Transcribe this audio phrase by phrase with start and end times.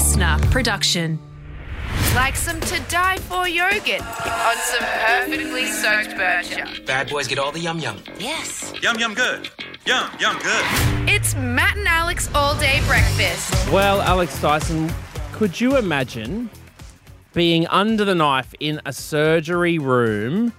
[0.00, 1.18] listener production.
[2.14, 6.86] Like some to die for yogurt on some perfectly soaked bircher.
[6.86, 7.98] Bad boys get all the yum yum.
[8.18, 8.72] Yes.
[8.82, 9.50] Yum, yum, good.
[9.84, 10.64] Yum, yum, good.
[11.06, 13.52] It's Matt and Alex all day breakfast.
[13.70, 14.90] Well, Alex Dyson,
[15.32, 16.48] could you imagine
[17.34, 20.54] being under the knife in a surgery room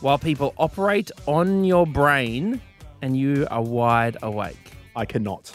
[0.00, 2.60] while people operate on your brain
[3.00, 4.72] and you are wide awake?
[4.94, 5.50] I cannot.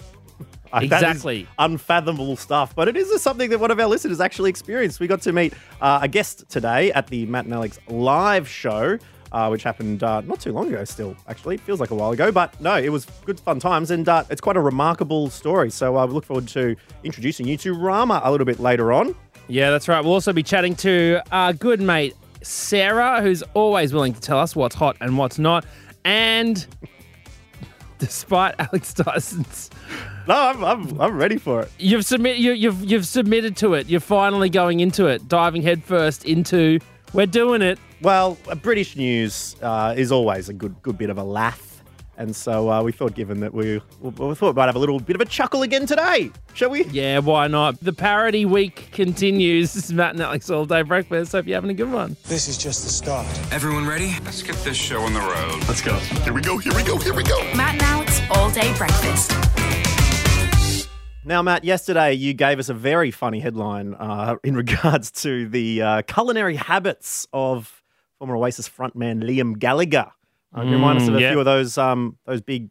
[0.74, 1.48] Uh, Exactly.
[1.60, 2.76] unfathomable stuff.
[2.76, 5.00] But it is something that one of our listeners actually experienced.
[5.00, 8.98] We got to meet uh, a guest today at the Matt and Alex live show,
[9.32, 11.56] uh, which happened uh, not too long ago still, actually.
[11.56, 12.32] It feels like a while ago.
[12.32, 13.92] But no, it was good fun times.
[13.92, 15.70] And uh, it's quite a remarkable story.
[15.70, 19.16] So uh, we look forward to introducing you to Rama a little bit later on.
[19.48, 20.04] Yeah, that's right.
[20.04, 24.56] We'll also be chatting to our good mate Sara, who's always willing to tell us
[24.56, 25.66] what's hot and what's not.
[26.06, 26.66] And
[28.00, 29.70] despite Alex Dyson's,
[30.28, 31.72] No, I'm, I'm, I'm ready for it.
[31.80, 33.88] you've submit you, you've you've submitted to it.
[33.88, 36.80] You're finally going into it, diving headfirst into.
[37.14, 37.80] We're doing it.
[38.02, 41.67] Well, uh, British news uh, is always a good good bit of a laugh.
[42.18, 45.00] And so uh, we thought, given that we, we thought we might have a little
[45.00, 46.86] bit of a chuckle again today, shall we?
[46.86, 47.80] Yeah, why not?
[47.80, 49.74] The parody week continues.
[49.74, 51.34] This is Matt and Alex all day breakfast.
[51.34, 52.18] Hope you're having a good one.
[52.26, 53.28] This is just the start.
[53.52, 54.16] Everyone ready?
[54.26, 55.68] Let's get this show on the road.
[55.68, 55.96] Let's go.
[56.24, 57.38] Here we go, here we go, here we go.
[57.54, 59.32] Matt and Alex all day breakfast.
[61.24, 65.82] Now, Matt, yesterday you gave us a very funny headline uh, in regards to the
[65.82, 67.84] uh, culinary habits of
[68.18, 70.14] former Oasis frontman Liam Gallagher.
[70.56, 71.30] Uh, you remind us of a Mm, yeah.
[71.32, 72.70] few of those um, those big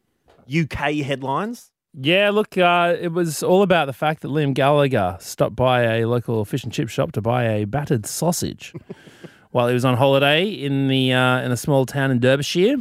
[0.49, 1.71] UK headlines?
[1.99, 6.05] Yeah, look, uh, it was all about the fact that Liam Gallagher stopped by a
[6.07, 8.75] local fish and chip shop to buy a battered sausage
[9.51, 12.77] while he was on holiday in the uh, in a small town in Derbyshire.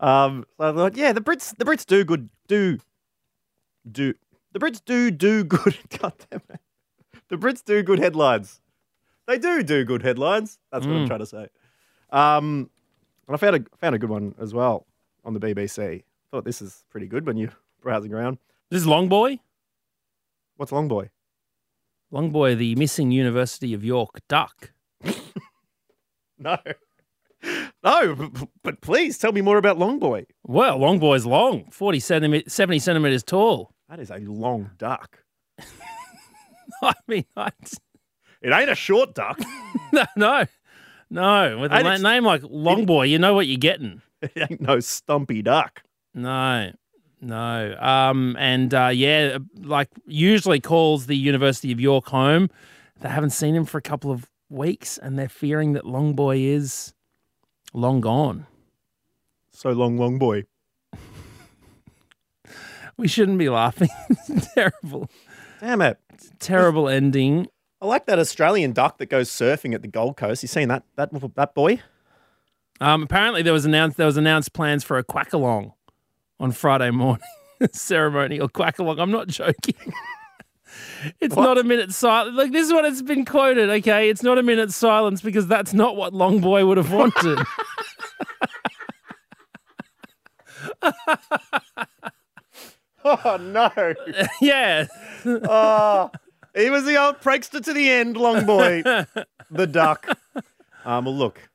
[0.00, 2.78] Um, I thought, yeah, the Brits the Brits do good do
[3.90, 4.14] do
[4.52, 5.76] the Brits do do good.
[6.00, 6.60] God damn it,
[7.28, 8.60] the Brits do good headlines.
[9.26, 10.58] They do do good headlines.
[10.72, 11.46] That's what I'm trying to say.
[12.10, 12.70] Um,
[13.26, 14.86] and I found a found a good one as well
[15.24, 16.02] on the BBC.
[16.30, 17.52] Thought this is pretty good when you're
[17.82, 18.38] browsing around.
[18.70, 19.38] This is Long Boi.
[20.56, 21.10] What's Long Boi?
[22.10, 24.72] Long Boi, the missing University of York duck.
[26.38, 26.56] No,
[27.84, 28.30] no,
[28.64, 30.26] but please tell me more about Long Boi.
[30.44, 33.72] Well, Long Boi's long, 40 centimet- 70 centimeters tall.
[33.88, 35.22] That is a long duck.
[36.82, 37.50] I mean, I,
[38.40, 39.38] It ain't a short duck.
[39.92, 40.44] no, no,
[41.12, 41.58] no.
[41.58, 44.02] With a And na- it's- name like Long Boi, you know what you're getting.
[44.22, 45.82] it ain't no stumpy duck.
[46.14, 46.72] No,
[47.20, 47.76] no.
[47.80, 52.50] Um, and uh, yeah, like usually calls the University of York home.
[53.00, 56.38] They haven't seen him for a couple of weeks, and they're fearing that Long Boi
[56.38, 56.92] is
[57.72, 58.46] long gone.
[59.52, 60.44] So long, Long Boi.
[62.98, 63.88] We shouldn't be laughing.
[64.54, 65.08] terrible,
[65.60, 65.98] Damn it.
[66.38, 67.48] terrible ending.
[67.82, 70.44] I like that Australian duck that goes surfing at the Gold Coast.
[70.44, 71.82] You seen that that that boy?
[72.80, 75.72] Um, apparently, there was announced there was announced plans for a quack along
[76.38, 77.24] on Friday morning
[77.72, 79.00] ceremonial quack along.
[79.00, 79.74] I'm not joking.
[81.20, 82.36] it's not a minute silence.
[82.36, 83.68] Like this is what it's been quoted.
[83.68, 87.40] Okay, it's not a minute silence because that's not what Long Boi would have wanted.
[93.04, 93.94] Oh no!
[94.40, 94.86] yeah,
[95.24, 96.08] oh,
[96.54, 98.82] he was the old prankster to the end, Long Boi,
[99.50, 100.06] the duck.
[100.84, 101.48] Um, well, look,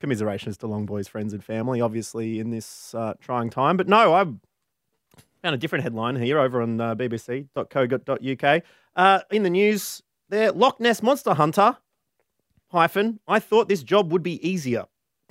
[0.00, 3.76] commiserations to Long Boi's friends and family, obviously in this uh, trying time.
[3.76, 4.24] But no, I
[5.42, 8.62] found a different headline here over on uh, BBC.co.uk.
[8.96, 11.76] Uh, in the news, there, Loch Ness monster hunter
[12.68, 13.20] hyphen.
[13.26, 14.86] I thought this job would be easier.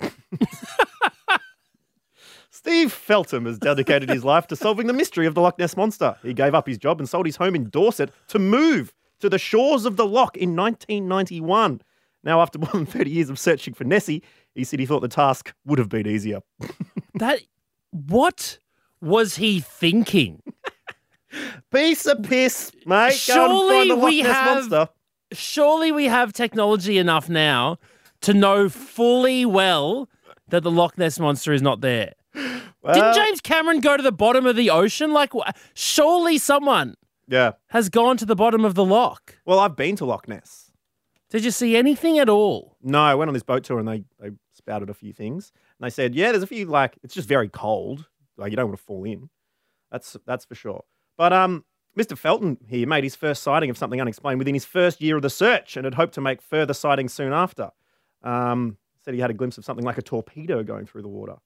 [2.60, 6.16] Steve Feltham has dedicated his life to solving the mystery of the Loch Ness Monster.
[6.22, 9.38] He gave up his job and sold his home in Dorset to move to the
[9.38, 11.80] shores of the Loch in 1991.
[12.22, 14.22] Now, after more than 30 years of searching for Nessie,
[14.54, 16.40] he said he thought the task would have been easier.
[17.14, 17.40] that.
[17.92, 18.58] What
[19.00, 20.42] was he thinking?
[21.72, 23.14] Piece of piss, mate.
[23.14, 24.88] Surely find the Loch we Ness have- Monster.
[25.32, 27.78] Surely we have technology enough now
[28.20, 30.10] to know fully well
[30.48, 32.12] that the Loch Ness monster is not there.
[32.84, 35.12] Didn't James Cameron go to the bottom of the ocean?
[35.12, 35.32] Like,
[35.74, 36.94] surely someone
[37.28, 37.52] Yeah.
[37.68, 39.38] has gone to the bottom of the loch.
[39.44, 40.72] Well, I've been to Loch Ness.
[41.28, 42.76] Did you see anything at all?
[42.82, 45.52] No, I went on this boat tour and they, they spouted a few things.
[45.78, 48.08] And they said, yeah, there's a few, like, it's just very cold.
[48.36, 49.28] Like, you don't want to fall in.
[49.92, 50.84] That's that's for sure.
[51.16, 51.64] But um,
[51.98, 52.16] Mr.
[52.16, 55.30] Feltham here made his first sighting of something unexplained within his first year of the
[55.30, 57.70] search and had hoped to make further sightings soon after.
[58.22, 61.36] Um, said he had a glimpse of something like a torpedo going through the water.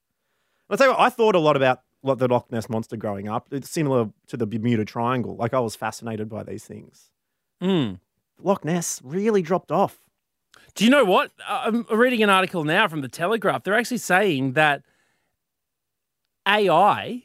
[0.70, 3.49] I'll tell you what, I thought a lot about the Loch Ness Monster growing up.
[3.52, 5.37] It's similar to the Bermuda Triangle.
[5.37, 7.11] Like, I was fascinated by these things.
[7.62, 7.99] Mm.
[8.43, 9.99] Loch Ness really dropped off.
[10.75, 11.31] Do you know what?
[11.49, 13.62] Uh, I'm reading an article now from the Telegraph.
[13.62, 14.82] They're actually saying that
[16.46, 17.22] AI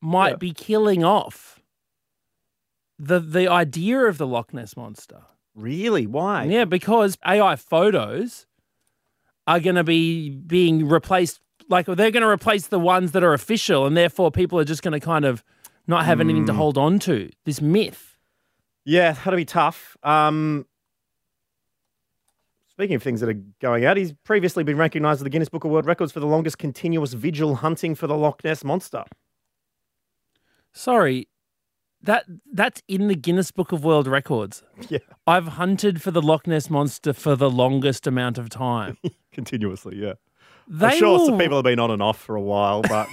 [0.00, 0.36] might Yeah.
[0.36, 1.60] be killing off
[2.98, 5.22] the the idea of the Loch Ness monster.
[5.54, 6.06] Really?
[6.06, 6.44] Why?
[6.44, 8.46] Yeah, because AI photos
[9.46, 11.40] are going to be being replaced.
[11.70, 14.82] Like they're going to replace the ones that are official, and therefore people are just
[14.82, 15.42] going to kind of
[15.86, 16.46] not have anything Hmm.
[16.48, 17.30] to hold on to.
[17.46, 18.18] This myth.
[18.84, 19.96] Yeah, that'll be tough.
[20.02, 20.66] Um,
[22.70, 25.64] speaking of things that are going out, he's previously been recognised with the Guinness Book
[25.64, 29.04] of World Records for the longest continuous vigil hunting for the Loch Ness monster.
[30.72, 31.28] Sorry,
[32.02, 34.62] that that's in the Guinness Book of World Records.
[34.88, 38.96] Yeah, I've hunted for the Loch Ness monster for the longest amount of time.
[39.32, 39.96] continuously.
[39.96, 40.14] Yeah,
[40.72, 43.08] They I'm sure will, some people have been on and off for a while, but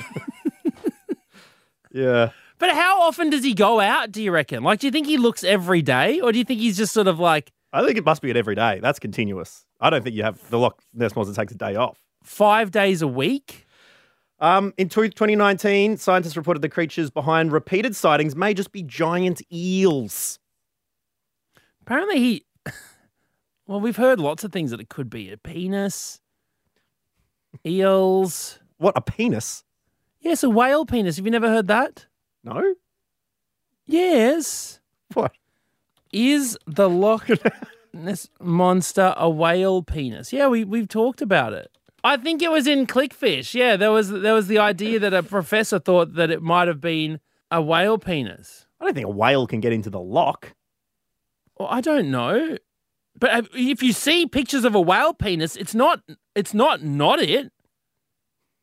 [1.91, 4.11] yeah, But how often does he go out?
[4.11, 4.63] Do you reckon?
[4.63, 7.07] Like, do you think he looks every day, or do you think he's just sort
[7.07, 8.79] of like I think it must be an every day.
[8.81, 9.65] That's continuous.
[9.81, 11.99] I don't think you have the Loch Ness monster takes a day off.
[12.23, 13.65] five days a week?
[14.39, 20.37] Um, in 2019, scientists reported the creatures behind repeated sightings may just be giant eels.
[21.81, 22.45] Apparently, he.
[23.69, 26.21] Well, we've heard lots of things that it could be a penis,
[27.65, 28.59] eels.
[28.77, 29.63] What a penis!
[30.19, 31.17] Yes, a whale penis.
[31.17, 32.05] Have you never heard that?
[32.43, 32.75] No,
[33.85, 34.79] Yes.
[35.13, 35.31] what?
[36.11, 37.27] Is the Loch
[37.93, 40.31] Ness monster a whale penis?
[40.33, 41.71] Yeah, we we've talked about it.
[42.03, 43.53] I think it was in Clickfish.
[43.53, 46.79] Yeah, there was there was the idea that a professor thought that it might have
[46.81, 47.19] been
[47.51, 48.65] a whale penis.
[48.79, 50.53] I don't think a whale can get into the loch.
[51.57, 52.57] Well, I don't know,
[53.19, 56.01] but if you see pictures of a whale penis, it's not
[56.35, 57.51] it's not not it.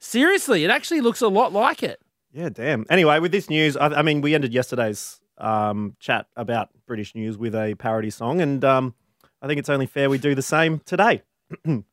[0.01, 2.01] Seriously, it actually looks a lot like it.
[2.33, 2.85] Yeah, damn.
[2.91, 7.39] Anyway, with this news, I, I mean, we ended yesterday's um, chat about British news
[7.39, 8.95] with a parody song, and um,
[9.41, 11.23] I think it's only fair we do the same today.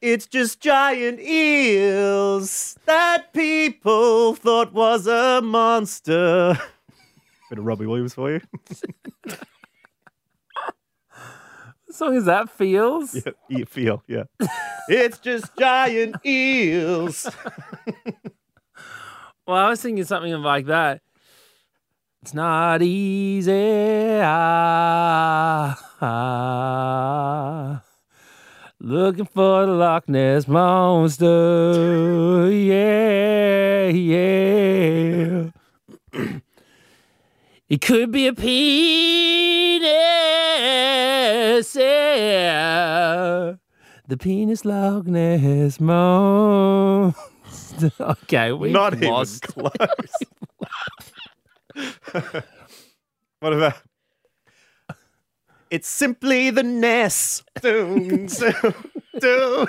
[0.00, 6.58] it's just giant eels that people thought was a monster.
[7.50, 8.40] Bit of Robbie Williams for you.
[11.94, 13.14] As long as that feels.
[13.14, 14.24] Yeah, you feel, yeah.
[14.88, 17.30] it's just giant eels.
[19.46, 21.02] Well, I was thinking something like that.
[22.22, 24.20] It's not easy.
[24.22, 27.82] ah, ah,
[28.80, 32.50] looking for the Loch Ness monster.
[32.50, 35.50] Yeah, yeah.
[37.68, 38.32] it could be a
[39.84, 41.76] penis.
[41.76, 43.54] Yeah.
[44.08, 47.20] The penis Loch Ness monster.
[48.00, 49.44] okay, we Not lost.
[49.56, 50.14] even close.
[53.40, 53.74] what about?
[55.70, 57.42] It's simply the Ness.
[57.60, 58.28] Doon,
[59.18, 59.66] doon.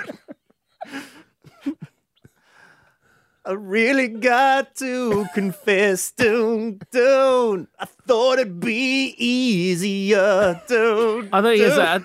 [3.46, 7.68] I really got to confess, doon, doon.
[7.78, 11.28] I thought it'd be easier, doon.
[11.32, 12.04] I thought you said.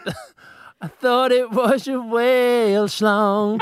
[0.82, 3.60] I thought it was your whale schlong.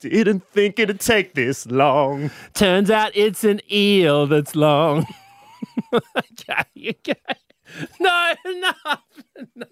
[0.00, 2.30] Didn't think it'd take this long.
[2.52, 5.06] Turns out it's an eel that's long.
[5.94, 7.14] okay, okay.
[8.00, 8.72] No, no,
[9.54, 9.66] no.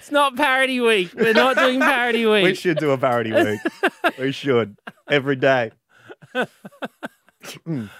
[0.00, 1.12] It's not parody week.
[1.14, 2.44] We're not doing parody week.
[2.44, 3.60] We should do a parody week.
[4.18, 4.78] we should
[5.10, 5.72] every day.
[7.66, 7.90] Mm.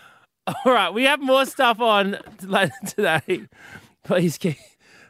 [0.46, 3.42] All right, we have more stuff on later today.
[4.02, 4.56] Please, keep,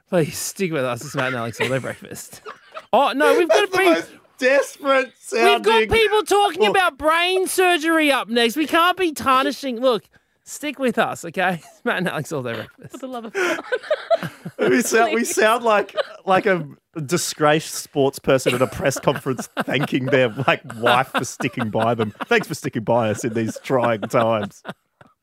[0.09, 1.05] please stick with us.
[1.05, 2.43] It's Matt and Alex all day breakfast.
[2.93, 3.93] Oh no, we've got That's people.
[3.93, 6.71] most desperate We've got people talking oh.
[6.71, 8.57] about brain surgery up next.
[8.57, 9.79] We can't be tarnishing.
[9.79, 10.09] Look,
[10.51, 11.63] stick with us, okay?
[11.85, 12.93] Matt and Alex all day breakfast.
[12.93, 13.61] For the love of God.
[14.59, 16.67] We sound, we sound like like a
[17.07, 22.13] disgraced sports person at a press conference thanking their like wife for sticking by them.
[22.27, 24.63] Thanks for sticking by us in these trying times.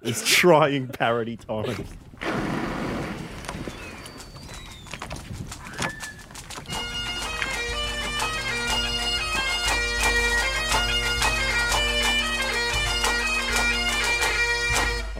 [0.01, 1.87] These trying parody times.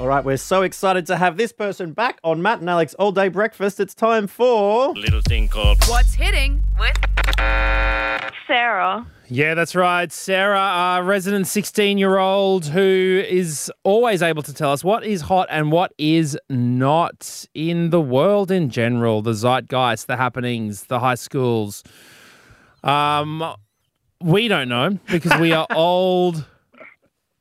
[0.08, 3.12] All right, we're so excited to have this person back on Matt and Alex All
[3.12, 3.78] Day Breakfast.
[3.78, 4.94] It's time for.
[4.94, 6.98] little thing called What's hitting with
[8.48, 9.06] Sara.
[9.28, 10.10] Yeah, that's right.
[10.10, 10.62] Sara,
[11.02, 15.50] a resident 16 year old who is always able to tell us what is hot
[15.52, 21.16] and what is not in the world in general the zeitgeist, the happenings, the high
[21.16, 21.84] schools.
[22.82, 23.44] Um,
[24.22, 26.46] we don't know because we are old,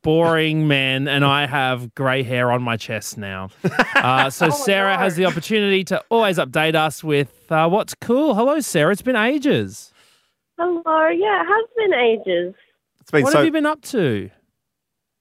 [0.07, 3.49] boring man, and I have grey hair on my chest now.
[3.97, 8.35] Uh, so Sara has the opportunity to always update us with uh, what's cool.
[8.35, 8.91] Hello, Sara.
[8.91, 9.91] It's been ages.
[10.57, 12.53] Hello, yeah, it has been ages.
[13.01, 13.39] It's been What so.
[13.39, 14.29] have you been up to?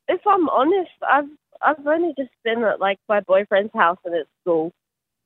[0.08, 1.24] If I'm honest, I've
[1.62, 4.72] I've only just been at like my boyfriend's house and at school.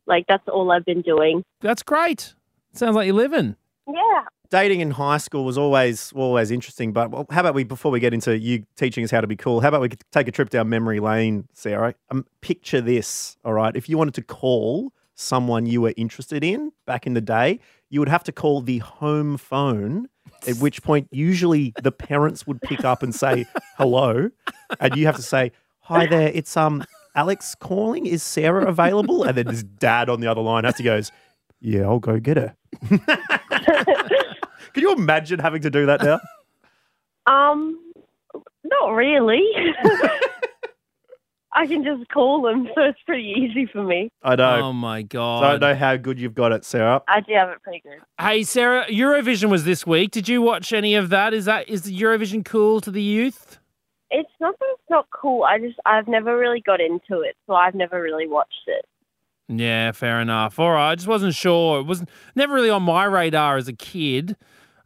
[0.07, 1.43] Like that's all I've been doing.
[1.61, 2.35] That's great.
[2.73, 3.57] Sounds like you're living.
[3.88, 4.25] Yeah.
[4.50, 6.92] Dating in high school was always always interesting.
[6.92, 9.61] But how about we before we get into you teaching us how to be cool?
[9.61, 11.95] How about we take a trip down memory lane, Sara?
[12.11, 13.75] Um, picture this, all right?
[13.76, 18.00] If you wanted to call someone you were interested in back in the day, you
[18.00, 20.09] would have to call the home phone.
[20.49, 24.30] At which point, usually the parents would pick up and say hello,
[24.80, 28.07] and you have to say, "Hi there, it's um Alex calling.
[28.07, 31.12] Is Sara available?" And then his dad on the other line has to goes,
[31.61, 32.57] "Yeah, I'll go get her."
[34.73, 36.21] Can you imagine having to do that now?
[37.27, 37.79] Um,
[38.65, 39.43] not really.
[41.53, 44.11] I can just call them, so it's pretty easy for me.
[44.23, 44.61] I know.
[44.62, 45.45] Oh my god!
[45.45, 47.03] I don't know how good you've got it, Sara.
[47.09, 47.99] I do have it pretty good.
[48.21, 50.12] Hey Sara, Eurovision was this week.
[50.12, 51.35] Did you watch any of that?
[51.35, 53.59] Is that is Eurovision cool to the youth?
[54.11, 55.43] It's not that it's not cool.
[55.45, 58.85] I just I've never really got into it, so I've never really watched it.
[59.49, 60.59] Yeah, fair enough.
[60.59, 61.81] All right, I just wasn't sure.
[61.81, 62.05] It was
[62.37, 64.37] never really on my radar as a kid.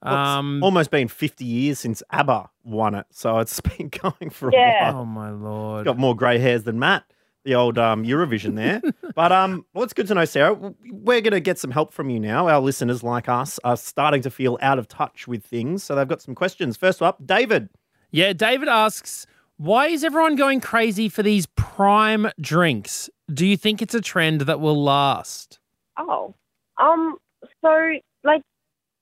[0.05, 4.31] Well, it's Um, almost been 50 years since ABBA won it, so it's been going
[4.31, 4.97] for a while.
[5.01, 5.85] oh my lord.
[5.87, 7.05] Got more grey hairs than Matt,
[7.45, 8.83] the old um, Eurovision there.
[9.15, 10.55] but um, well, it's good to know, Sara.
[10.55, 12.49] We're going to get some help from you now.
[12.49, 16.09] Our listeners, like us, are starting to feel out of touch with things, so they've
[16.09, 16.77] got some questions.
[16.77, 17.69] First up, David.
[18.11, 23.09] Yeah, David asks, why is everyone going crazy for these prime drinks?
[23.33, 25.59] Do you think it's a trend that will last?
[25.97, 26.35] Oh,
[26.79, 27.17] um,
[27.63, 27.93] so
[28.25, 28.43] like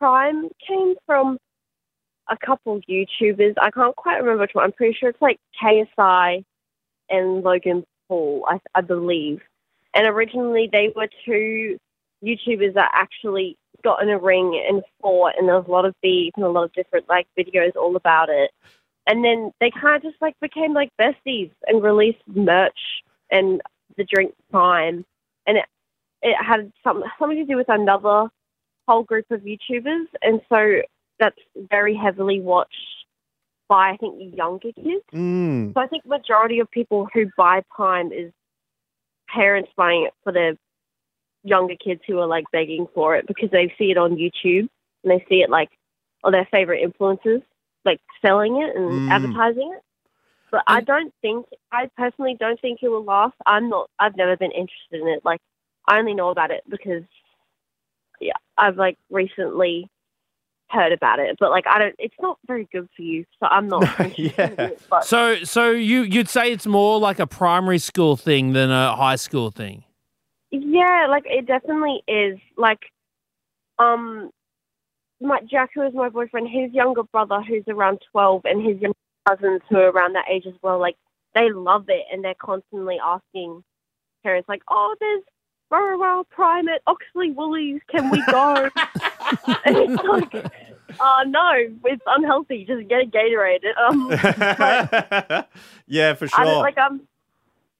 [0.02, 1.38] Prime came from
[2.28, 3.54] a couple YouTubers.
[3.62, 4.64] I can't quite remember which one.
[4.64, 6.44] I'm pretty sure it's like KSI
[7.08, 9.42] and Logan Paul, I, I believe.
[9.94, 11.78] And originally they were two
[12.20, 15.94] YouTubers that actually got in a ring and fought, and there was a lot of
[16.02, 18.50] beef and a lot of different like videos all about it.
[19.06, 23.60] And then they kind of just like became like besties and released merch and
[23.96, 25.04] the drink Prime,
[25.46, 25.64] and it
[26.22, 28.28] it had some, something to do with another
[28.88, 30.82] whole group of YouTubers, and so
[31.18, 31.38] that's
[31.70, 32.74] very heavily watched
[33.68, 35.04] by I think younger kids.
[35.14, 35.74] Mm.
[35.74, 38.32] So I think majority of people who buy Prime is
[39.28, 40.54] parents buying it for their
[41.44, 44.68] younger kids who are like begging for it because they see it on YouTube
[45.02, 45.70] and they see it like
[46.22, 47.42] on their favorite influencers
[47.84, 49.10] like selling it and Mm.
[49.10, 49.82] advertising it.
[50.50, 53.34] But I don't think I personally don't think it will last.
[53.46, 55.24] I'm not I've never been interested in it.
[55.24, 55.40] Like
[55.88, 57.04] I only know about it because
[58.58, 59.90] I've like recently
[60.72, 61.36] heard about it.
[61.38, 63.82] But like I don't it's not very good for you, so I'm not
[64.18, 64.32] yeah.
[64.36, 64.82] it.
[65.02, 69.16] So, so you you'd say it's more like a primary school thing than a high
[69.16, 69.84] school thing?
[70.50, 72.38] Yeah, like it definitely is.
[72.56, 72.80] Like,
[73.78, 74.30] um,
[75.20, 78.98] my Jack, who is my boyfriend, his younger brother, who's around twelve, and his younger
[79.28, 80.78] cousins who are around that age as well.
[80.78, 80.96] Like,
[81.34, 83.64] they love it, and they're constantly asking
[84.22, 85.22] parents, like, "Oh, there's
[85.72, 87.80] Burrow Prime at Oxley Woolies.
[87.90, 88.68] Can we go?"
[89.64, 90.52] and it's like,
[91.00, 91.50] "Oh no,
[91.86, 92.66] it's unhealthy.
[92.66, 94.10] Just get a Gatorade." Um,
[95.86, 96.62] yeah, for I don't sure.
[96.62, 97.00] like um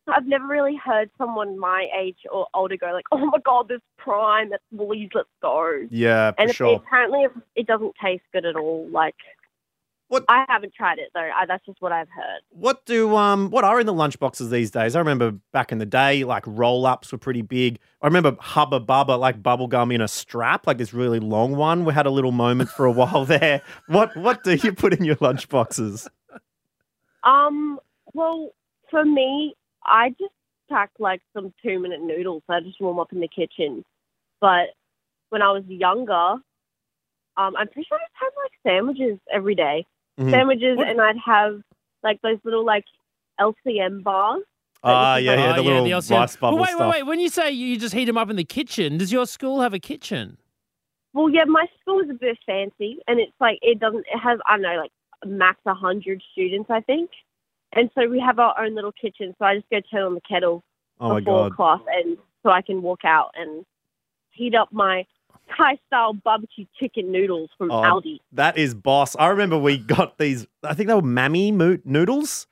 [0.08, 3.80] I've never really heard someone my age or older go like, "Oh my god, this
[3.99, 6.76] prime at Woolies, let's go." yeah, for And it, sure.
[6.76, 8.88] apparently, it, it doesn't taste good at all.
[8.90, 9.14] Like,
[10.12, 11.21] What- I haven't tried it though.
[11.21, 12.42] I, that's just what I've heard.
[12.50, 14.95] What do um what are in the lunchboxes these days?
[14.95, 17.78] I remember back in the day, like roll ups were pretty big.
[18.02, 21.87] I remember Hubba Bubba, like bubble gum in a strap, like this really long one.
[21.87, 23.62] We had a little moment for a while there.
[23.87, 26.09] What what do you put in your lunchboxes?
[27.25, 27.81] Um,
[28.12, 28.50] well,
[28.90, 29.54] for me,
[29.87, 30.35] I just
[30.69, 32.42] pack like some two minute noodles.
[32.50, 33.83] I just warm up in the kitchen.
[34.42, 34.75] But
[35.31, 36.12] when I was younger,
[37.38, 39.87] um, I'm pretty sure I just had like sandwiches every day.
[40.19, 40.31] Mhm.
[40.31, 41.62] Sandwiches, What- and I'd have
[42.02, 42.85] like those little like
[43.40, 44.42] LCM bars.
[44.85, 46.21] Ah, yeah, yeah, Oh, the little LCM.
[46.21, 46.81] rice bubble But wait, stuff.
[46.81, 47.02] wait, wait.
[47.04, 49.73] When you say you just heat them up in the kitchen, does your school have
[49.73, 50.38] a kitchen?
[51.14, 54.07] Well, yeah, my school is a bit fancy, and it's like it doesn't.
[54.12, 54.90] It has I don't know like
[55.25, 57.11] max a hundred students, I think,
[57.73, 59.35] and so we have our own little kitchen.
[59.38, 60.64] So I just go turn on the kettle
[61.00, 61.57] Oh my before god.
[61.57, 63.64] class, and so I can walk out and
[64.31, 65.07] heat up my
[65.56, 68.18] Thai style barbecue chicken noodles from Oh, Aldi.
[68.32, 69.14] That is boss.
[69.16, 70.47] I remember we got these.
[70.62, 72.47] I think they were Mamee mo- noodles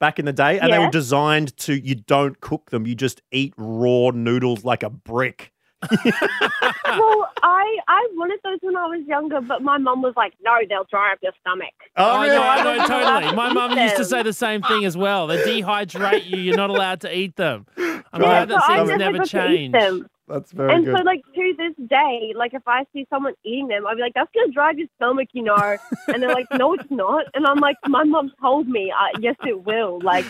[0.00, 2.86] back in the day, and they were designed to you don't cook them.
[2.86, 5.52] You just eat raw noodles like a brick.
[5.90, 10.54] well, I I wanted those when I was younger, but my mum was like, "No,
[10.68, 12.36] they'll dry up your stomach." Oh, Oh, really?
[12.36, 13.34] no, I know, totally.
[13.34, 15.26] My eat mum used to say the same thing as well.
[15.26, 16.38] They dehydrate you.
[16.38, 17.66] You're not allowed to eat them.
[17.78, 20.04] I'm Yeah, glad so that I things never never got to eat changed.
[20.28, 20.96] That's very and good.
[20.96, 24.14] so, like to this day, like if I see someone eating them, I'll be like,
[24.14, 25.76] "That's gonna drive your stomach," you know.
[26.08, 29.36] and they're like, "No, it's not." And I'm like, "My mom told me, uh, yes,
[29.46, 30.26] it will." Like,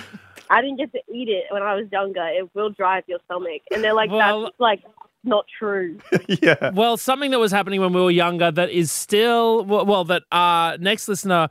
[0.50, 2.24] I didn't get to eat it when I was younger.
[2.26, 3.62] It will drive your stomach.
[3.72, 4.82] And they're like, Well- "That's like
[5.24, 6.70] not true." yeah.
[6.70, 10.22] Well, something that was happening when we were younger that is still well, well that
[10.32, 11.48] our next listener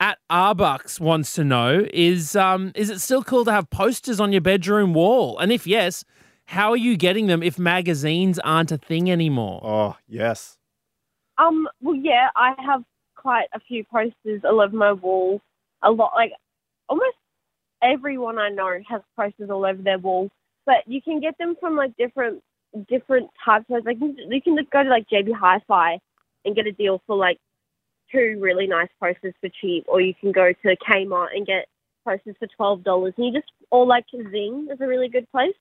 [0.00, 4.32] at Arbucks wants to know is um is it still cool to have posters on
[4.32, 5.38] your bedroom wall?
[5.38, 6.04] And if yes,
[6.52, 9.58] how are you getting them if magazines aren't a thing anymore?
[9.64, 10.58] Oh, yes.
[11.38, 12.84] Um, well, yeah, I have
[13.16, 15.40] quite a few posters all over my wall.
[15.82, 16.32] A lot, like
[16.90, 17.16] almost
[17.82, 20.28] everyone I know has posters all over their wall.
[20.66, 22.42] But you can get them from like different
[22.86, 25.98] different types of like you can just go to like JB Hi-Fi
[26.44, 27.38] and get a deal for like
[28.12, 31.66] two really nice posters for cheap, or you can go to Kmart and get
[32.04, 33.14] posters for twelve dollars.
[33.16, 35.54] And you just or like Zing is a really good place.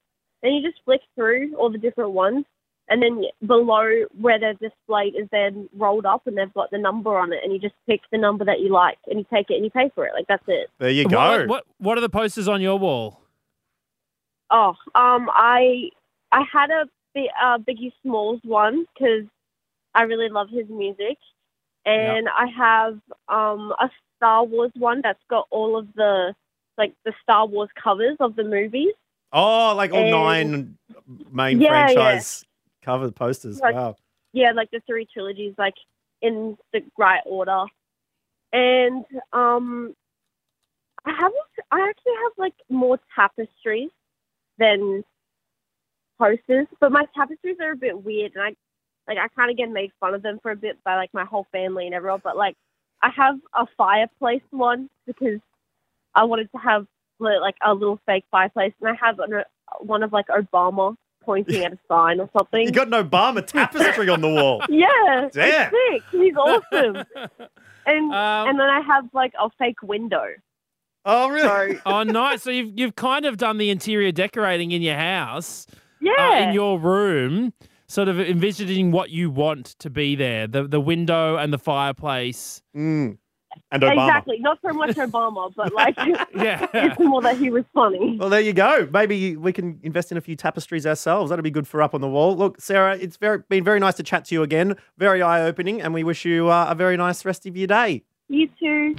[0.44, 2.46] And you just flick through all the different ones
[2.90, 7.18] and then below where they're displayed is then rolled up and they've got the number
[7.18, 9.56] on it and you just pick the number that you like and you take it
[9.56, 10.14] and you pay for it.
[10.14, 10.70] Like that's it.
[10.80, 11.18] There you go.
[11.18, 13.22] What, what what are the posters on your wall?
[14.52, 15.90] oh um i
[16.32, 16.84] i had a
[17.44, 19.26] uh, biggie smalls one because
[19.96, 21.18] i really love his music.
[21.86, 26.36] And i have um a star wars one that's got all of the
[26.78, 28.94] like the star wars covers of the movies
[29.34, 30.78] Oh, like all And- nine
[31.32, 31.86] main Yeah, yeah.
[31.94, 32.46] franchise
[32.82, 33.60] cover posters.
[33.60, 33.96] Like- wow.
[34.34, 35.76] yeah, like the three trilogies, like
[36.22, 37.66] in the right order.
[38.54, 39.96] And um,
[41.06, 41.32] I have
[41.72, 43.90] I actually have like more tapestries
[44.58, 45.04] than
[46.20, 48.56] posters, but my tapestries are a bit weird, and I
[49.08, 51.24] like I kind of get made fun of them for a bit by like my
[51.26, 52.22] whole family and everyone.
[52.24, 52.56] But like
[53.02, 55.40] I have a fireplace one because
[56.14, 56.86] I wanted to have
[57.22, 59.44] like a little fake fireplace, and I have an,
[59.80, 62.62] one of like Obama pointing at a sign or something.
[62.62, 64.64] You got an Obama tapestry on the wall.
[64.70, 65.72] Yeah, Damn.
[65.74, 66.20] it's sick.
[66.22, 67.04] He's awesome.
[67.84, 70.26] And Um, and then I have like a fake window.
[71.04, 71.76] Oh, really?
[71.78, 72.44] So oh, nice.
[72.44, 76.54] So you've you've kind of done the interior decorating in your house, uh, yeah, in
[76.54, 77.54] your room,
[77.88, 80.46] sort of envisioning what you want to be there.
[80.46, 82.62] The the window and the fireplace.
[82.76, 83.18] Mm.
[83.72, 84.08] And Obama.
[84.08, 84.40] exactly.
[84.40, 85.96] Not so much Obama, but like
[86.36, 86.68] Yeah.
[86.74, 88.18] it's more that he was funny.
[88.20, 88.88] Well, there you go.
[88.92, 91.30] Maybe we can invest in a few tapestries ourselves.
[91.30, 92.36] That'd be good for up on the wall.
[92.36, 94.76] Look, Sara, it's very been very nice to chat to you again.
[94.98, 98.04] Very eye opening, and we wish you uh, a very nice rest of your day.
[98.28, 98.96] You too.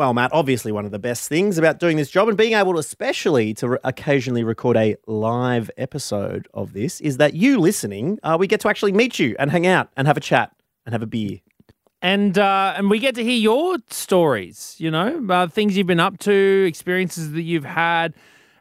[0.00, 2.72] Well, Matt, obviously one of the best things about doing this job and being able
[2.72, 8.18] to, especially to re- occasionally record a live episode of this, is that you listening,
[8.22, 10.52] uh, we get to actually meet you and hang out and have a chat
[10.86, 11.40] and have a beer.
[12.00, 14.74] and uh, and we get to hear your stories.
[14.78, 18.14] You know, uh, things you've been up to, experiences that you've had,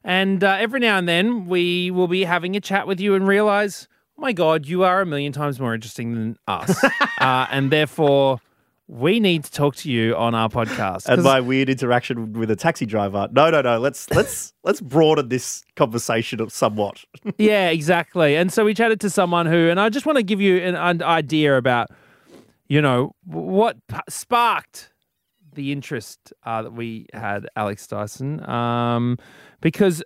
[0.03, 3.25] and uh, every now and then we will be having a chat with you and
[3.25, 6.83] realize, oh my God, you are a million times more interesting than us,
[7.21, 8.41] uh, and therefore
[8.89, 11.05] we need to talk to you on our podcast.
[11.05, 13.29] And my weird interaction with a taxi driver.
[13.31, 13.77] No, no, no.
[13.77, 17.05] Let's let's let's broaden this conversation somewhat.
[17.37, 18.35] Yeah, exactly.
[18.35, 20.75] And so we chatted to someone who, and I just want to give you an,
[20.75, 21.89] an idea about,
[22.67, 23.77] you know, what
[24.09, 24.91] sparked
[25.53, 29.17] the interest uh, that we had, Alex Dyson, um,
[29.61, 30.03] because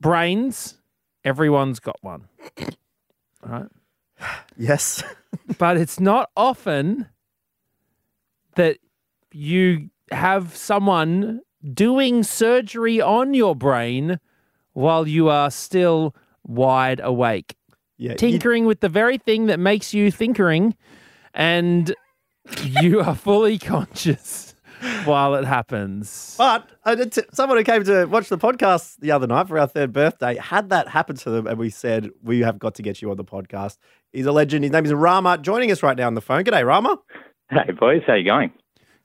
[0.00, 0.78] brains,
[1.24, 2.28] everyone's got one,
[3.44, 3.66] right?
[4.56, 5.02] yes.
[5.58, 7.08] But it's not often
[8.56, 8.78] that
[9.32, 11.40] you have someone
[11.72, 14.18] doing surgery on your brain
[14.72, 17.54] while you are still wide awake
[17.98, 18.12] Yeah.
[18.12, 20.74] you- tinkering with the very thing that makes you thinkering,
[21.34, 21.94] and
[22.62, 24.54] you are fully conscious
[25.04, 26.34] while it happens.
[26.36, 26.66] But
[27.12, 30.36] t- someone who came to watch the podcast the other night for our third birthday
[30.36, 33.16] had that happen to them, and we said we have got to get you on
[33.16, 33.78] the podcast.
[34.12, 34.64] He's a legend.
[34.64, 36.42] His name is Rama, joining us right now on the phone.
[36.44, 36.98] G'day, Rama.
[37.52, 38.50] Hey boys, how you going?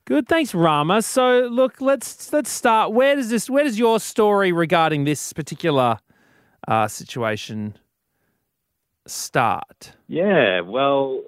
[0.06, 1.02] Good, thanks, Rama.
[1.02, 2.94] So, look, let's let's start.
[2.94, 3.50] Where does this?
[3.50, 5.98] Where does your story regarding this particular
[6.66, 7.78] uh, situation
[9.06, 9.92] start?
[10.08, 11.24] Yeah, well,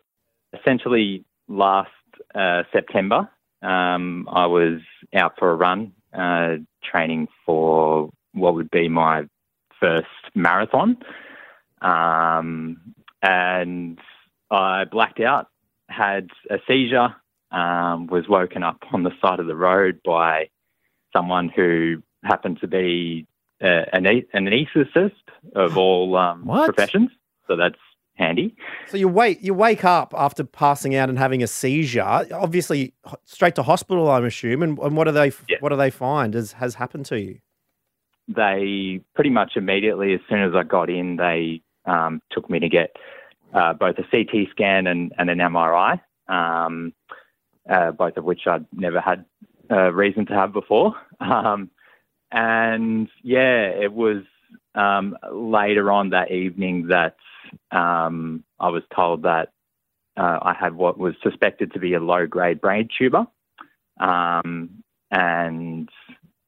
[0.53, 1.91] essentially last
[2.33, 3.29] uh, September,
[3.63, 4.79] um, I was
[5.13, 9.27] out for a run, uh, training for what would be my
[9.77, 10.95] first marathon.
[11.81, 12.79] um,
[13.21, 13.99] and
[14.49, 15.47] I blacked out,
[15.89, 17.15] had a seizure,
[17.51, 20.49] um, was woken up on the side of the road by
[21.15, 23.25] someone who happened to be
[23.61, 25.11] uh, an, an anaesthetist
[25.55, 27.09] of all um, professions.
[27.47, 27.79] So that's
[28.15, 28.55] handy.
[28.87, 32.01] So you wake you wake up after passing out and having a seizure.
[32.31, 32.93] Obviously,
[33.25, 34.71] straight to hospital, I'm assuming.
[34.71, 35.57] And, and what do they Yeah.
[35.59, 37.39] what do they find has has happened to you?
[38.35, 42.69] they pretty much immediately, as soon as I got in, they um, took me to
[42.69, 42.95] get
[43.53, 46.93] uh, both a CT scan and, and an MRI, um,
[47.69, 49.25] uh, both of which I'd never had
[49.71, 50.95] uh, reason to have before.
[51.19, 51.69] Um,
[52.31, 54.23] and yeah, it was
[54.75, 57.17] um, later on that evening that
[57.71, 59.51] um, I was told that
[60.17, 63.27] uh, I had what was suspected to be a low grade brain tumor.
[63.99, 65.89] Um, and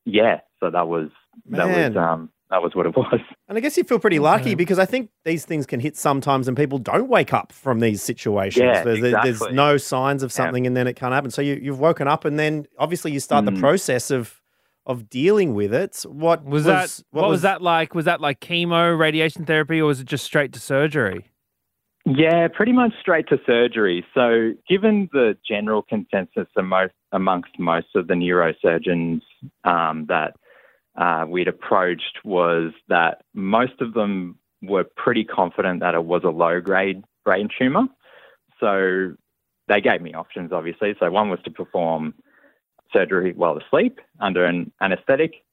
[0.06, 1.10] yeah, so that was
[1.50, 1.94] that Man.
[1.94, 3.20] was um, that was what it was.
[3.50, 6.48] And I guess you feel pretty lucky because I think these things can hit sometimes
[6.48, 8.64] and people don't wake up from these situations.
[8.64, 9.02] Yeah, there's,
[9.40, 10.36] there's no signs of Yeah.
[10.36, 11.32] something and then it can't happen.
[11.32, 13.60] So you, you've woken up and then obviously you start the Mm.
[13.60, 14.38] process of
[14.86, 16.04] of dealing with it.
[16.08, 17.94] What Was, that what, was, that like?
[17.94, 21.26] Was that like chemo, radiation therapy, or was it just straight to surgery?
[22.06, 24.04] Yeah, pretty much straight to surgery.
[24.16, 29.22] So, given the general consensus amo- amongst most of the neurosurgeons
[29.66, 30.36] um, that
[30.96, 36.30] uh, we'd approached was that most of them were pretty confident that it was a
[36.30, 37.88] low grade brain tumor.
[38.60, 39.16] So,
[39.68, 40.96] they gave me options, obviously.
[41.00, 42.14] So, one was to perform
[42.94, 45.44] surgery while asleep under an anesthetic,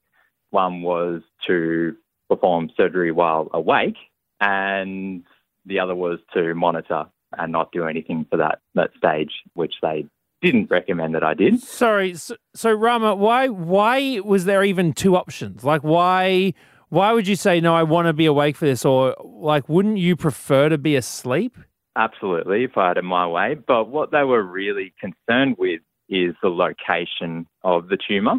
[0.51, 1.97] one was to
[2.29, 3.97] perform surgery while awake,
[4.41, 5.25] and
[5.67, 10.07] the other was to monitor and not do anything for that, that stage, which they
[10.41, 11.61] didn't recommend that I did.
[11.61, 15.65] Sorry, so, so Rama, why why was there even two options?
[15.65, 16.55] Like why
[16.89, 17.75] why would you say no?
[17.75, 21.57] I want to be awake for this, or like wouldn't you prefer to be asleep?
[21.97, 23.55] Absolutely, if I had it my way.
[23.55, 28.37] But what they were really concerned with is the location of the tumour.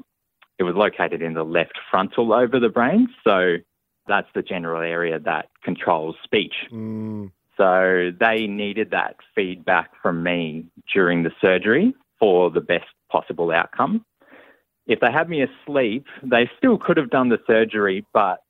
[0.58, 3.58] It was located in the left frontal lobe of the brain, so
[4.08, 6.54] that's the general area that controls speech.
[6.72, 13.52] Mm, So they needed that feedback from me during the surgery for the best possible
[13.52, 14.06] outcome.
[14.88, 18.42] If they had me asleep, they still could have done the surgery, but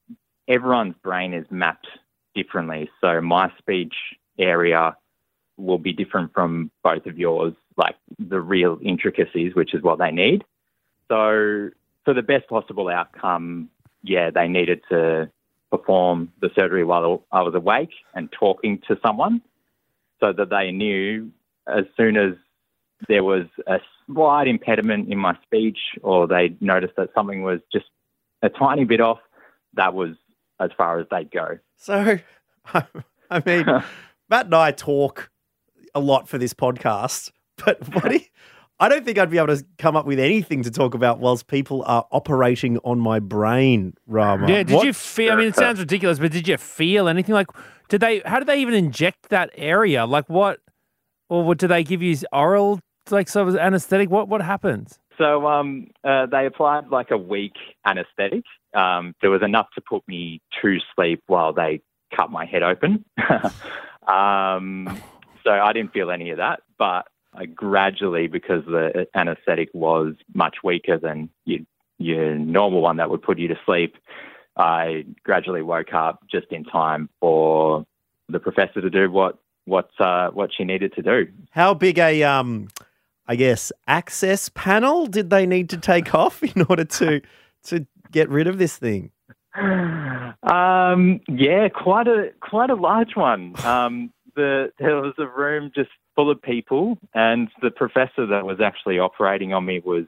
[0.47, 1.87] everyone's brain is mapped
[2.35, 2.89] differently.
[3.01, 3.95] So my speech
[4.37, 4.95] area
[5.57, 10.11] will be different from both of yours, like the real intricacies, which is what they
[10.11, 10.43] need.
[11.07, 11.71] So
[12.05, 13.69] for the best possible outcome,
[14.03, 15.31] yeah, they needed to
[15.71, 19.41] perform the surgery while I was awake and talking to someone
[20.19, 21.31] so that they knew
[21.67, 22.33] as soon as
[23.07, 27.85] there was a slight impediment in my speech or they noticed that something was just
[28.41, 29.19] a tiny bit off,
[29.75, 30.15] that was
[30.59, 31.59] as far as they'd go.
[31.77, 32.17] So,
[32.73, 33.65] I mean,
[34.29, 35.29] Matt and I talk
[35.95, 37.31] a lot for this podcast,
[37.63, 38.21] but what do you-
[38.81, 41.47] I don't think I'd be able to come up with anything to talk about whilst
[41.47, 44.47] people are operating on my brain, Rama.
[44.47, 45.33] Yeah, did What- you feel?
[45.33, 47.33] I mean, it sounds ridiculous, but did you feel anything?
[47.35, 47.47] Like,
[47.89, 48.19] did they?
[48.25, 50.05] How did they even inject that area?
[50.05, 50.59] Like, what?
[51.29, 51.57] Or what?
[51.57, 54.09] Did they give you oral, like, sort of anesthetic?
[54.09, 54.29] What?
[54.29, 54.97] What happens?
[55.17, 58.43] So um, uh, they applied like a weak anesthetic.
[58.73, 61.81] Um, there was enough to put me to sleep while they
[62.15, 63.03] cut my head open.
[64.07, 64.97] um,
[65.43, 70.57] so I didn't feel any of that, but I gradually, because the anesthetic was much
[70.63, 71.59] weaker than your,
[71.97, 73.95] your normal one that would put you to sleep,
[74.57, 77.85] I gradually woke up just in time for
[78.27, 81.27] the professor to do what what uh, what she needed to do.
[81.51, 82.67] How big a um
[83.27, 87.21] I guess access panel did they need to take off in order to
[87.65, 89.11] to get rid of this thing?
[90.41, 93.53] Um, yeah, quite a quite a large one.
[93.65, 98.59] Um, the there was a room just full of people, and the professor that was
[98.59, 100.05] actually operating on me was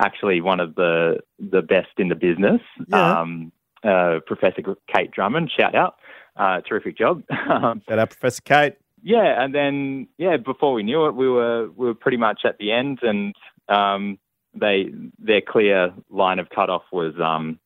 [0.00, 2.60] actually one of the the best in the business.
[2.88, 3.20] Yeah.
[3.20, 3.52] Um,
[3.84, 4.62] uh, Professor
[4.94, 5.96] Kate Drummond, shout out,
[6.36, 7.24] uh, terrific job.
[7.50, 8.74] um, Shout out Professor Kate.
[9.02, 12.58] yeah, and then yeah, before we knew it, we were we were pretty much at
[12.58, 13.34] the end, and
[13.68, 14.18] um,
[14.54, 17.58] they their clear line of cutoff was um,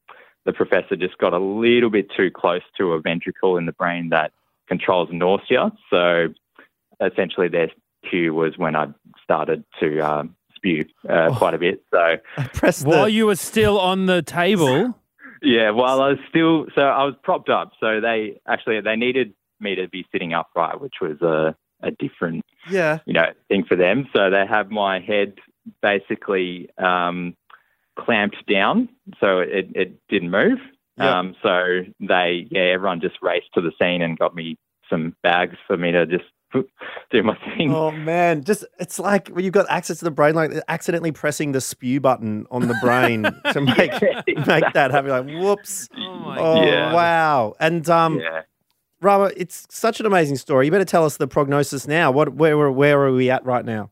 [0.45, 4.09] the professor just got a little bit too close to a ventricle in the brain
[4.11, 4.33] that
[4.69, 5.73] controls nausea.
[5.91, 6.29] So
[7.01, 7.71] essentially, their
[8.09, 8.87] cue was when I
[9.23, 11.83] started to um, spew uh, quite a bit.
[11.91, 12.17] So
[12.55, 14.95] Press the While you were still on the table,
[15.43, 17.73] yeah, while I was still, so I was propped up.
[17.81, 22.43] So they actually they needed me to be sitting upright, which was a a different
[22.71, 22.99] Yeah.
[23.07, 24.09] you know thing for them.
[24.15, 25.35] So they have my head
[25.83, 27.37] basically um,
[27.99, 28.89] clamped down,
[29.21, 30.59] so it, it didn't move.
[30.99, 31.19] Yeah.
[31.19, 34.57] Um, so they, yeah, everyone just raced to the scene and got me
[34.89, 36.25] some bags for me to just
[37.11, 37.73] do my thing.
[37.75, 41.53] Oh man, just it's like when you've got access to the brain, like accidentally pressing
[41.53, 43.93] the spew button on the brain to make
[44.47, 45.11] make that happen.
[45.11, 45.89] Like, whoops!
[45.97, 46.95] Oh my Oh Yeah.
[46.95, 47.55] wow!
[47.61, 48.43] And um, yeah.
[49.03, 50.65] Rama, it's such an amazing story.
[50.67, 52.11] You better tell us the prognosis now.
[52.11, 53.91] What where where, where are we at right now?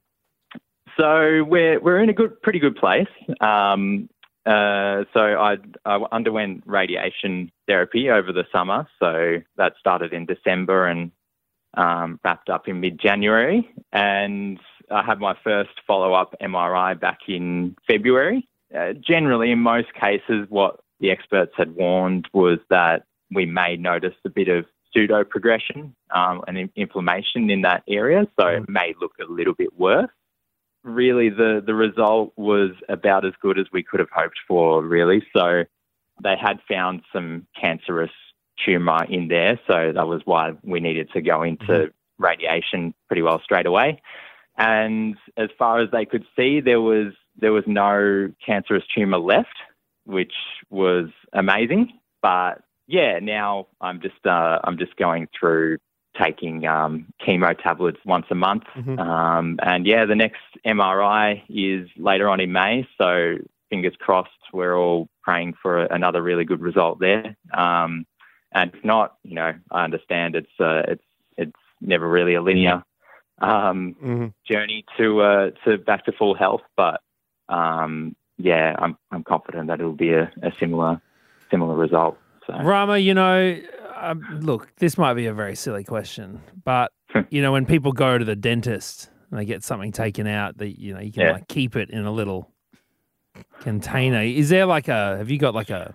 [0.98, 3.08] So we're we're in a good, pretty good place.
[3.40, 4.08] Um,
[4.46, 8.87] uh, so I, I underwent radiation therapy over the summer.
[8.98, 11.11] So that started in December and
[11.74, 13.68] um, wrapped up in mid-January.
[13.92, 14.59] And
[14.90, 18.46] I had my first follow-up MRI back in February.
[18.74, 24.14] Uh, generally, in most cases, what the experts had warned was that we may notice
[24.24, 28.26] a bit of pseudo progression um, and in- inflammation in that area.
[28.38, 30.11] So it may look a little bit worse
[30.84, 35.24] really the, the result was about as good as we could have hoped for, really.
[35.34, 35.64] So
[36.22, 38.10] they had found some cancerous
[38.64, 39.58] tumour in there.
[39.66, 44.00] So that was why we needed to go into radiation pretty well straight away.
[44.56, 49.56] And as far as they could see, there was there was no cancerous tumour left,
[50.04, 50.34] which
[50.70, 51.98] was amazing.
[52.22, 55.78] But yeah, now I'm just uh, I'm just going through
[56.20, 58.64] taking um, chemo tablets once a month.
[58.77, 58.98] Mhm.
[58.98, 62.87] Um, and yeah, the next MRI is later on in May.
[62.98, 63.37] So
[63.70, 67.37] fingers crossed, we're all praying for another really good result there.
[67.53, 68.07] Um,
[68.53, 71.05] and if not, you know, I understand it's uh, it's
[71.37, 72.85] it's never really a linear
[73.40, 74.33] um, Mhm.
[74.48, 76.62] journey to uh, to back to full health.
[76.77, 77.00] But
[77.48, 81.00] um, yeah, I'm I'm confident that it'll be a, a similar
[81.50, 82.16] similar result.
[82.46, 82.53] So.
[82.55, 83.59] Rama, you know,
[84.10, 86.92] um, look, this might be a very silly question, but
[87.30, 90.78] you know, when people go to the dentist and they get something taken out, that
[90.80, 91.32] you know, you can Yeah.
[91.32, 92.50] like keep it in a little
[93.60, 94.22] container.
[94.22, 95.16] Is there like a?
[95.18, 95.94] Have you got like a?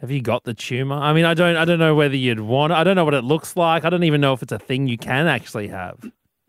[0.00, 0.94] Have you got the tumor?
[0.96, 1.56] I mean, I don't.
[1.56, 2.72] I don't know whether you'd want.
[2.72, 3.84] I don't know what it looks like.
[3.84, 5.98] I don't even know if it's a thing you can actually have.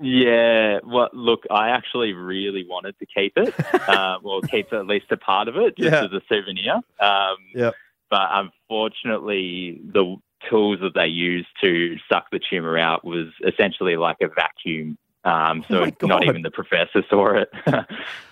[0.01, 3.53] Yeah, well, look, I actually really wanted to keep it.
[3.89, 6.05] uh, well, keep at least a part of it just Yeah.
[6.05, 6.75] as a souvenir.
[6.99, 7.73] Um, Yep.
[8.09, 10.17] But unfortunately, the
[10.49, 14.97] tools that they used to suck the tumor out was essentially like a vacuum.
[15.25, 17.49] Um, so Oh not even the professor saw it.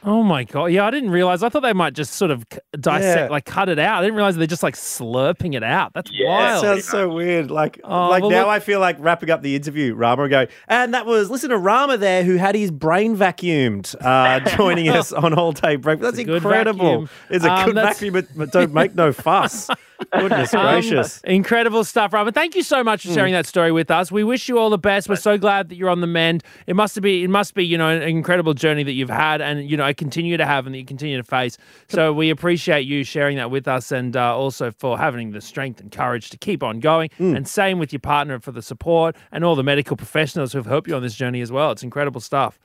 [0.04, 0.67] Oh my god!
[0.67, 1.43] Yeah, I didn't realize.
[1.43, 2.45] I thought they might just sort of
[2.80, 3.28] dissect, Yeah.
[3.30, 3.97] like cut it out.
[3.97, 5.91] I didn't realize they're just like slurping it out.
[5.93, 6.62] That's Yeah, That wild.
[6.63, 7.52] sounds so weird.
[7.52, 10.32] Like, Oh, like well, now look- I feel like wrapping up the interview, Rama and
[10.32, 14.88] go, and that was listen to Rama there who had his brain vacuumed, uh, joining
[14.88, 16.15] us on all day breakfast.
[16.15, 17.10] That's It's incredible.
[17.30, 19.69] It's a Um, good that's- vacuum, but, but don't make no fuss.
[20.13, 21.21] Goodness Um, gracious.
[21.23, 22.33] incredible stuff, Robin.
[22.33, 24.12] Thank you so much for sharing that story with us.
[24.12, 25.10] We wish you all the best.
[25.10, 26.43] We're so glad that you're on the mend.
[26.67, 29.69] It must be, it must be, you know, an incredible journey that you've had, and
[29.69, 31.57] you know, I continue to have, and that you continue to face.
[31.89, 35.79] So we appreciate you sharing that with us, and uh, also for having the strength
[35.81, 37.10] and courage to keep on going.
[37.19, 40.88] And same with your partner for the support and all the medical professionals who've helped
[40.88, 41.71] you on this journey as well.
[41.71, 42.60] It's incredible stuff.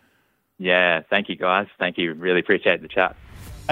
[0.59, 1.67] yeah, thank you guys.
[1.79, 2.13] Thank you.
[2.15, 3.17] Really appreciate the chat.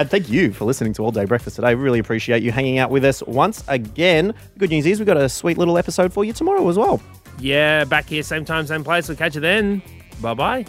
[0.01, 1.75] And thank you for listening to All Day Breakfast today.
[1.75, 4.33] Really appreciate you hanging out with us once again.
[4.53, 6.99] The good news is we've got a sweet little episode for you tomorrow as well.
[7.37, 9.07] Yeah, back here, same time, same place.
[9.07, 9.83] We'll catch you then.
[10.19, 10.65] Bye bye.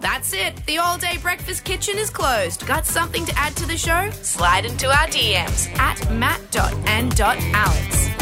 [0.00, 0.66] That's it.
[0.66, 2.66] The all day breakfast kitchen is closed.
[2.66, 4.10] Got something to add to the show?
[4.10, 8.21] Slide into our DMs at matt.and.alex.